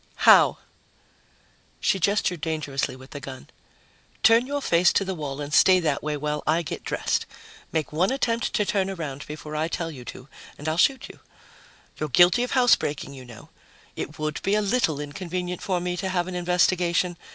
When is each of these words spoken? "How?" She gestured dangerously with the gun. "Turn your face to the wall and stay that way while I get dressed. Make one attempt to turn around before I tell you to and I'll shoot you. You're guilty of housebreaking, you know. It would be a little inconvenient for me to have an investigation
"How?" 0.25 0.57
She 1.79 1.99
gestured 1.99 2.41
dangerously 2.41 2.95
with 2.95 3.11
the 3.11 3.19
gun. 3.19 3.51
"Turn 4.23 4.47
your 4.47 4.59
face 4.63 4.91
to 4.93 5.05
the 5.05 5.13
wall 5.13 5.39
and 5.39 5.53
stay 5.53 5.79
that 5.79 6.01
way 6.01 6.17
while 6.17 6.41
I 6.47 6.63
get 6.63 6.83
dressed. 6.83 7.27
Make 7.71 7.93
one 7.93 8.09
attempt 8.09 8.51
to 8.53 8.65
turn 8.65 8.89
around 8.89 9.27
before 9.27 9.55
I 9.55 9.67
tell 9.67 9.91
you 9.91 10.03
to 10.05 10.27
and 10.57 10.67
I'll 10.67 10.75
shoot 10.75 11.07
you. 11.07 11.19
You're 11.99 12.09
guilty 12.09 12.41
of 12.41 12.53
housebreaking, 12.53 13.13
you 13.13 13.25
know. 13.25 13.49
It 13.95 14.17
would 14.17 14.41
be 14.41 14.55
a 14.55 14.61
little 14.63 14.99
inconvenient 14.99 15.61
for 15.61 15.79
me 15.79 15.95
to 15.97 16.09
have 16.09 16.27
an 16.27 16.33
investigation 16.33 17.15